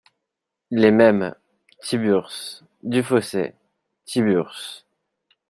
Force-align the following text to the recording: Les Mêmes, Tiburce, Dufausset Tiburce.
Les 0.71 0.89
Mêmes, 0.89 1.35
Tiburce, 1.83 2.63
Dufausset 2.81 3.53
Tiburce. 4.05 4.87